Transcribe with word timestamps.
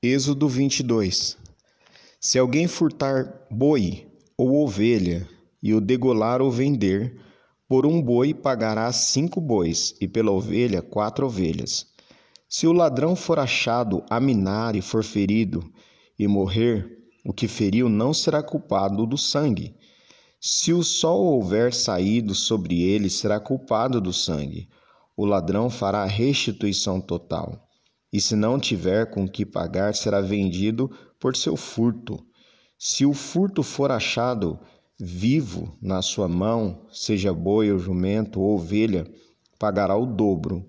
Êxodo 0.00 0.48
22 0.48 1.36
Se 2.20 2.38
alguém 2.38 2.68
furtar 2.68 3.48
boi 3.50 4.06
ou 4.36 4.62
ovelha 4.62 5.28
e 5.60 5.74
o 5.74 5.80
degolar 5.80 6.40
ou 6.40 6.52
vender, 6.52 7.20
por 7.68 7.84
um 7.84 8.00
boi 8.00 8.32
pagará 8.32 8.92
cinco 8.92 9.40
bois, 9.40 9.96
e 10.00 10.06
pela 10.06 10.30
ovelha 10.30 10.80
quatro 10.80 11.26
ovelhas. 11.26 11.84
Se 12.48 12.64
o 12.64 12.72
ladrão 12.72 13.16
for 13.16 13.40
achado 13.40 14.04
a 14.08 14.20
minar 14.20 14.76
e 14.76 14.80
for 14.80 15.02
ferido 15.02 15.68
e 16.16 16.28
morrer, 16.28 16.88
o 17.24 17.32
que 17.32 17.48
feriu 17.48 17.88
não 17.88 18.14
será 18.14 18.40
culpado 18.40 19.04
do 19.04 19.18
sangue. 19.18 19.74
Se 20.40 20.72
o 20.72 20.84
sol 20.84 21.24
houver 21.24 21.74
saído 21.74 22.36
sobre 22.36 22.80
ele, 22.82 23.10
será 23.10 23.40
culpado 23.40 24.00
do 24.00 24.12
sangue. 24.12 24.68
O 25.16 25.26
ladrão 25.26 25.68
fará 25.68 26.04
restituição 26.04 27.00
total 27.00 27.67
e 28.12 28.20
se 28.20 28.34
não 28.34 28.58
tiver 28.58 29.10
com 29.10 29.28
que 29.28 29.44
pagar, 29.44 29.94
será 29.94 30.20
vendido 30.20 30.90
por 31.20 31.36
seu 31.36 31.56
furto. 31.56 32.24
Se 32.78 33.04
o 33.04 33.12
furto 33.12 33.62
for 33.62 33.90
achado 33.90 34.58
vivo 34.98 35.76
na 35.80 36.00
sua 36.02 36.28
mão, 36.28 36.86
seja 36.90 37.32
boi 37.32 37.70
ou 37.70 37.78
jumento 37.78 38.40
ou 38.40 38.54
ovelha, 38.54 39.06
pagará 39.58 39.96
o 39.96 40.06
dobro. 40.06 40.64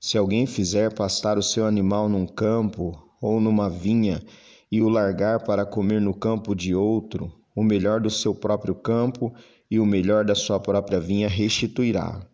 Se 0.00 0.16
alguém 0.16 0.46
fizer 0.46 0.94
pastar 0.94 1.36
o 1.36 1.42
seu 1.42 1.66
animal 1.66 2.08
num 2.08 2.26
campo 2.26 2.96
ou 3.20 3.40
numa 3.40 3.68
vinha 3.68 4.22
e 4.70 4.80
o 4.80 4.88
largar 4.88 5.42
para 5.42 5.66
comer 5.66 6.00
no 6.00 6.14
campo 6.14 6.54
de 6.54 6.74
outro, 6.74 7.32
o 7.56 7.64
melhor 7.64 8.00
do 8.00 8.10
seu 8.10 8.34
próprio 8.34 8.74
campo 8.74 9.34
e 9.70 9.80
o 9.80 9.86
melhor 9.86 10.24
da 10.24 10.34
sua 10.34 10.60
própria 10.60 11.00
vinha 11.00 11.28
restituirá. 11.28 12.24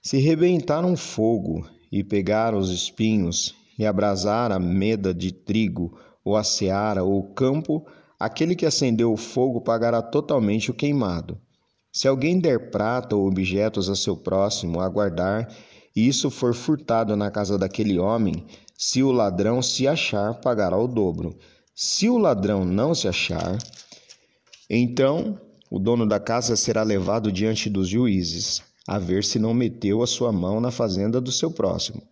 Se 0.00 0.18
rebentar 0.18 0.84
um 0.84 0.96
fogo 0.96 1.66
e 1.90 2.04
pegar 2.04 2.54
os 2.54 2.70
espinhos, 2.70 3.54
e 3.78 3.86
abrasar 3.86 4.52
a 4.52 4.58
meda 4.58 5.12
de 5.12 5.32
trigo, 5.32 5.98
ou 6.24 6.36
a 6.36 6.44
seara, 6.44 7.02
ou 7.02 7.18
o 7.18 7.34
campo, 7.34 7.86
aquele 8.18 8.54
que 8.54 8.66
acendeu 8.66 9.12
o 9.12 9.16
fogo 9.16 9.60
pagará 9.60 10.02
totalmente 10.02 10.70
o 10.70 10.74
queimado. 10.74 11.40
Se 11.92 12.06
alguém 12.06 12.38
der 12.38 12.70
prata 12.70 13.16
ou 13.16 13.26
objetos 13.26 13.88
a 13.88 13.96
seu 13.96 14.16
próximo 14.16 14.80
a 14.80 14.88
guardar, 14.88 15.52
e 15.96 16.06
isso 16.06 16.30
for 16.30 16.54
furtado 16.54 17.16
na 17.16 17.30
casa 17.30 17.58
daquele 17.58 17.98
homem, 17.98 18.44
se 18.76 19.02
o 19.02 19.10
ladrão 19.10 19.60
se 19.60 19.88
achar, 19.88 20.34
pagará 20.40 20.76
o 20.78 20.86
dobro. 20.86 21.36
Se 21.74 22.08
o 22.08 22.18
ladrão 22.18 22.64
não 22.64 22.94
se 22.94 23.08
achar, 23.08 23.58
então 24.68 25.40
o 25.70 25.78
dono 25.78 26.06
da 26.06 26.20
casa 26.20 26.54
será 26.54 26.82
levado 26.82 27.32
diante 27.32 27.68
dos 27.68 27.88
juízes 27.88 28.62
a 28.90 28.98
ver 28.98 29.22
se 29.22 29.38
não 29.38 29.54
meteu 29.54 30.02
a 30.02 30.06
sua 30.06 30.32
mão 30.32 30.60
na 30.60 30.72
fazenda 30.72 31.20
do 31.20 31.30
seu 31.30 31.48
próximo. 31.48 32.02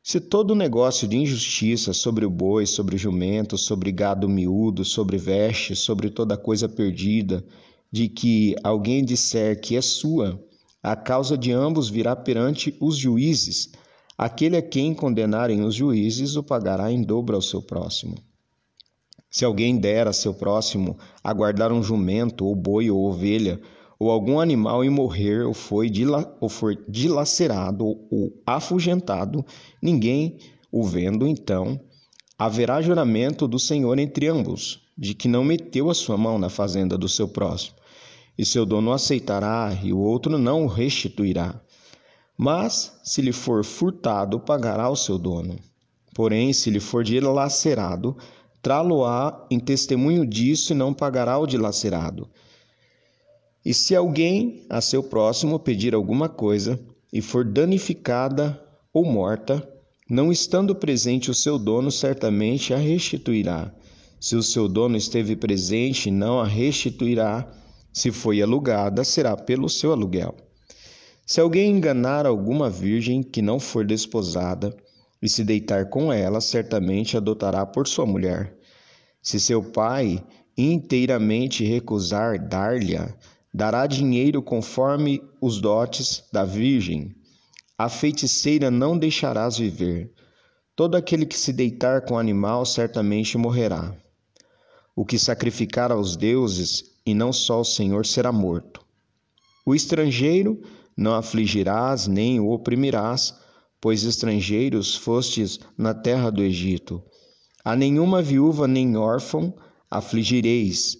Se 0.00 0.20
todo 0.20 0.54
negócio 0.54 1.08
de 1.08 1.16
injustiça 1.16 1.92
sobre 1.92 2.24
o 2.24 2.30
boi, 2.30 2.64
sobre 2.64 2.94
o 2.94 2.98
jumento, 2.98 3.58
sobre 3.58 3.90
gado 3.90 4.28
miúdo, 4.28 4.84
sobre 4.84 5.18
veste, 5.18 5.74
sobre 5.74 6.08
toda 6.08 6.36
coisa 6.36 6.68
perdida, 6.68 7.44
de 7.90 8.08
que 8.08 8.54
alguém 8.62 9.04
disser 9.04 9.60
que 9.60 9.74
é 9.74 9.82
sua, 9.82 10.40
a 10.80 10.94
causa 10.94 11.36
de 11.36 11.50
ambos 11.50 11.90
virá 11.90 12.14
perante 12.14 12.72
os 12.80 12.96
juízes. 12.96 13.72
Aquele 14.16 14.56
a 14.56 14.62
quem 14.62 14.94
condenarem 14.94 15.64
os 15.64 15.74
juízes 15.74 16.36
o 16.36 16.42
pagará 16.44 16.92
em 16.92 17.02
dobro 17.02 17.34
ao 17.34 17.42
seu 17.42 17.60
próximo. 17.60 18.14
Se 19.28 19.44
alguém 19.44 19.76
der 19.76 20.06
a 20.06 20.12
seu 20.12 20.34
próximo 20.34 20.96
a 21.24 21.32
guardar 21.32 21.72
um 21.72 21.82
jumento, 21.82 22.46
ou 22.46 22.54
boi, 22.54 22.88
ou 22.88 23.08
ovelha, 23.08 23.60
ou 24.00 24.10
algum 24.10 24.40
animal 24.40 24.82
e 24.82 24.88
morrer, 24.88 25.44
ou, 25.44 25.52
foi 25.52 25.90
dila, 25.90 26.34
ou 26.40 26.48
for 26.48 26.74
dilacerado 26.88 27.84
ou 27.84 28.32
afugentado, 28.46 29.44
ninguém 29.80 30.38
o 30.72 30.82
vendo, 30.82 31.28
então 31.28 31.78
haverá 32.38 32.80
juramento 32.80 33.46
do 33.46 33.58
Senhor 33.58 33.98
entre 33.98 34.26
ambos, 34.26 34.80
de 34.96 35.12
que 35.12 35.28
não 35.28 35.44
meteu 35.44 35.90
a 35.90 35.94
sua 35.94 36.16
mão 36.16 36.38
na 36.38 36.48
fazenda 36.48 36.96
do 36.96 37.10
seu 37.10 37.28
próximo, 37.28 37.76
e 38.38 38.46
seu 38.46 38.64
dono 38.64 38.90
aceitará, 38.90 39.78
e 39.82 39.92
o 39.92 39.98
outro 39.98 40.38
não 40.38 40.64
o 40.64 40.66
restituirá. 40.66 41.60
Mas, 42.38 42.98
se 43.04 43.20
lhe 43.20 43.32
for 43.32 43.62
furtado, 43.62 44.40
pagará 44.40 44.88
o 44.88 44.96
seu 44.96 45.18
dono. 45.18 45.58
Porém, 46.14 46.54
se 46.54 46.70
lhe 46.70 46.80
for 46.80 47.04
dilacerado, 47.04 48.16
trá-lo-á 48.62 49.46
em 49.50 49.60
testemunho 49.60 50.24
disso 50.24 50.72
e 50.72 50.76
não 50.76 50.94
pagará 50.94 51.38
o 51.38 51.46
dilacerado. 51.46 52.26
E 53.64 53.74
se 53.74 53.94
alguém 53.94 54.64
a 54.70 54.80
seu 54.80 55.02
próximo 55.02 55.58
pedir 55.58 55.94
alguma 55.94 56.28
coisa 56.28 56.80
e 57.12 57.20
for 57.20 57.44
danificada 57.44 58.62
ou 58.92 59.04
morta, 59.04 59.68
não 60.08 60.32
estando 60.32 60.74
presente 60.74 61.30
o 61.30 61.34
seu 61.34 61.58
dono, 61.58 61.90
certamente 61.90 62.72
a 62.72 62.78
restituirá. 62.78 63.72
Se 64.18 64.34
o 64.34 64.42
seu 64.42 64.66
dono 64.66 64.96
esteve 64.96 65.36
presente, 65.36 66.10
não 66.10 66.40
a 66.40 66.46
restituirá. 66.46 67.48
Se 67.92 68.10
foi 68.10 68.40
alugada, 68.40 69.04
será 69.04 69.36
pelo 69.36 69.68
seu 69.68 69.92
aluguel. 69.92 70.34
Se 71.26 71.40
alguém 71.40 71.70
enganar 71.70 72.26
alguma 72.26 72.68
virgem 72.68 73.22
que 73.22 73.40
não 73.40 73.60
for 73.60 73.84
desposada 73.84 74.76
e 75.22 75.28
se 75.28 75.44
deitar 75.44 75.88
com 75.90 76.12
ela, 76.12 76.40
certamente 76.40 77.16
adotará 77.16 77.64
por 77.64 77.86
sua 77.86 78.06
mulher. 78.06 78.56
Se 79.22 79.38
seu 79.38 79.62
pai 79.62 80.24
inteiramente 80.56 81.64
recusar 81.64 82.38
dar-lhe 82.48 82.96
dará 83.52 83.86
dinheiro 83.86 84.42
conforme 84.42 85.22
os 85.40 85.60
dotes 85.60 86.24
da 86.32 86.44
virgem. 86.44 87.14
A 87.76 87.88
feiticeira 87.88 88.70
não 88.70 88.96
deixarás 88.96 89.58
viver. 89.58 90.12
Todo 90.76 90.96
aquele 90.96 91.26
que 91.26 91.36
se 91.36 91.52
deitar 91.52 92.02
com 92.02 92.18
animal 92.18 92.64
certamente 92.64 93.36
morrerá. 93.36 93.94
O 94.94 95.04
que 95.04 95.18
sacrificar 95.18 95.90
aos 95.90 96.16
deuses, 96.16 96.84
e 97.04 97.14
não 97.14 97.32
só 97.32 97.60
o 97.60 97.64
Senhor, 97.64 98.06
será 98.06 98.30
morto. 98.30 98.84
O 99.64 99.74
estrangeiro 99.74 100.62
não 100.96 101.14
afligirás 101.14 102.06
nem 102.06 102.38
o 102.40 102.50
oprimirás, 102.50 103.34
pois 103.80 104.04
estrangeiros 104.04 104.94
fostes 104.94 105.58
na 105.76 105.94
terra 105.94 106.30
do 106.30 106.42
Egito. 106.42 107.02
A 107.64 107.74
nenhuma 107.74 108.22
viúva 108.22 108.68
nem 108.68 108.96
órfão 108.96 109.54
afligireis, 109.90 110.98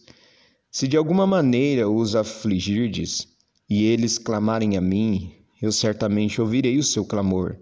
se 0.71 0.87
de 0.87 0.97
alguma 0.97 1.27
maneira 1.27 1.91
os 1.91 2.15
afligirdes, 2.15 3.27
e 3.69 3.85
eles 3.85 4.19
clamarem 4.19 4.77
a 4.77 4.81
mim, 4.81 5.33
eu 5.61 5.73
certamente 5.73 6.41
ouvirei 6.41 6.79
o 6.79 6.83
seu 6.83 7.05
clamor, 7.05 7.59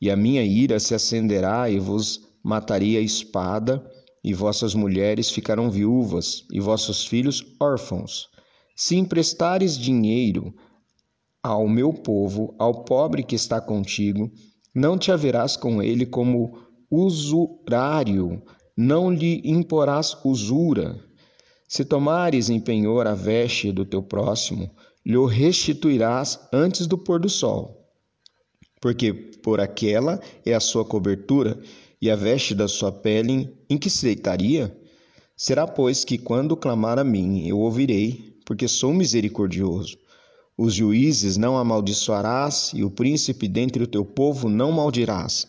e 0.00 0.10
a 0.10 0.16
minha 0.16 0.42
ira 0.42 0.80
se 0.80 0.94
acenderá 0.94 1.70
e 1.70 1.78
vos 1.78 2.20
matarei 2.42 2.96
a 2.96 3.00
espada, 3.00 3.84
e 4.24 4.34
vossas 4.34 4.74
mulheres 4.74 5.30
ficarão 5.30 5.70
viúvas, 5.70 6.44
e 6.52 6.60
vossos 6.60 7.06
filhos 7.06 7.44
órfãos. 7.60 8.28
Se 8.76 8.96
emprestares 8.96 9.78
dinheiro 9.78 10.54
ao 11.42 11.68
meu 11.68 11.92
povo, 11.92 12.54
ao 12.58 12.84
pobre 12.84 13.22
que 13.22 13.34
está 13.34 13.60
contigo, 13.60 14.30
não 14.74 14.96
te 14.96 15.12
haverás 15.12 15.56
com 15.56 15.82
ele 15.82 16.06
como 16.06 16.58
usurário, 16.90 18.42
não 18.76 19.10
lhe 19.10 19.40
imporás 19.44 20.16
usura, 20.24 21.00
se 21.72 21.86
tomares 21.86 22.50
em 22.50 22.60
penhor 22.60 23.06
a 23.06 23.14
veste 23.14 23.72
do 23.72 23.82
teu 23.82 24.02
próximo, 24.02 24.70
lhe 25.06 25.16
restituirás 25.26 26.38
antes 26.52 26.86
do 26.86 26.98
pôr 26.98 27.18
do 27.18 27.30
sol. 27.30 27.88
Porque 28.78 29.10
por 29.10 29.58
aquela 29.58 30.20
é 30.44 30.52
a 30.52 30.60
sua 30.60 30.84
cobertura 30.84 31.58
e 31.98 32.10
a 32.10 32.14
veste 32.14 32.54
da 32.54 32.68
sua 32.68 32.92
pele 32.92 33.56
em 33.70 33.78
que 33.78 33.88
se 33.88 34.04
deitaria? 34.04 34.76
Será, 35.34 35.66
pois, 35.66 36.04
que 36.04 36.18
quando 36.18 36.58
clamar 36.58 36.98
a 36.98 37.04
mim, 37.04 37.48
eu 37.48 37.58
ouvirei, 37.58 38.36
porque 38.44 38.68
sou 38.68 38.92
misericordioso. 38.92 39.96
Os 40.58 40.74
juízes 40.74 41.38
não 41.38 41.56
amaldiçoarás, 41.56 42.72
e 42.74 42.84
o 42.84 42.90
príncipe 42.90 43.48
dentre 43.48 43.82
o 43.82 43.86
teu 43.86 44.04
povo 44.04 44.46
não 44.46 44.72
maldirás. 44.72 45.46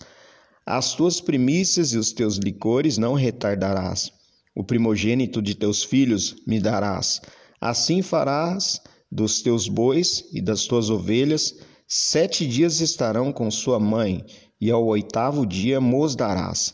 As 0.65 0.95
tuas 0.95 1.19
primícias 1.19 1.91
e 1.91 1.97
os 1.97 2.13
teus 2.13 2.37
licores 2.37 2.97
não 2.97 3.13
retardarás 3.13 4.22
o 4.55 4.63
primogênito 4.63 5.41
de 5.41 5.55
teus 5.55 5.83
filhos 5.83 6.35
me 6.45 6.59
darás. 6.59 7.21
Assim 7.59 8.01
farás 8.01 8.81
dos 9.11 9.41
teus 9.41 9.67
bois 9.67 10.25
e 10.33 10.41
das 10.41 10.65
tuas 10.65 10.89
ovelhas, 10.89 11.55
sete 11.87 12.45
dias 12.45 12.81
estarão 12.81 13.31
com 13.31 13.49
sua 13.49 13.79
mãe, 13.79 14.25
e 14.59 14.71
ao 14.71 14.85
oitavo 14.85 15.45
dia 15.45 15.81
mos 15.81 16.15
darás. 16.15 16.73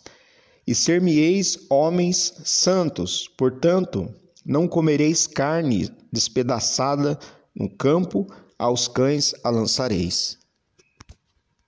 E 0.66 0.76
ser-me-eis 0.76 1.66
homens 1.70 2.34
santos, 2.46 3.28
portanto, 3.38 4.14
não 4.46 4.68
comereis 4.68 5.26
carne 5.26 5.90
despedaçada 6.12 7.18
no 7.56 7.70
campo, 7.70 8.28
aos 8.58 8.88
cães 8.88 9.34
a 9.44 9.50
lançareis. 9.50 10.38